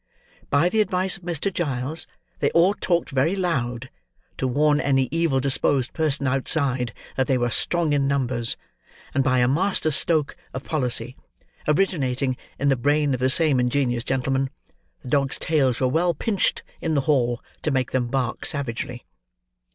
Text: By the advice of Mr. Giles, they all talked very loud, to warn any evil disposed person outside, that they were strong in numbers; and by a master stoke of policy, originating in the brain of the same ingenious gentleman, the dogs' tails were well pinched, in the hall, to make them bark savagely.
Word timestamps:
By 0.49 0.67
the 0.67 0.81
advice 0.81 1.17
of 1.17 1.21
Mr. 1.21 1.53
Giles, 1.53 2.07
they 2.39 2.49
all 2.55 2.73
talked 2.73 3.11
very 3.11 3.35
loud, 3.35 3.91
to 4.39 4.47
warn 4.47 4.81
any 4.81 5.07
evil 5.11 5.39
disposed 5.39 5.93
person 5.93 6.25
outside, 6.25 6.91
that 7.17 7.27
they 7.27 7.37
were 7.37 7.51
strong 7.51 7.93
in 7.93 8.07
numbers; 8.07 8.57
and 9.13 9.23
by 9.23 9.37
a 9.37 9.47
master 9.47 9.91
stoke 9.91 10.35
of 10.55 10.63
policy, 10.63 11.15
originating 11.67 12.35
in 12.57 12.69
the 12.69 12.75
brain 12.75 13.13
of 13.13 13.19
the 13.19 13.29
same 13.29 13.59
ingenious 13.59 14.03
gentleman, 14.03 14.49
the 15.03 15.07
dogs' 15.09 15.37
tails 15.37 15.79
were 15.79 15.87
well 15.87 16.15
pinched, 16.15 16.63
in 16.81 16.95
the 16.95 17.01
hall, 17.01 17.39
to 17.61 17.69
make 17.69 17.91
them 17.91 18.07
bark 18.07 18.43
savagely. 18.43 19.05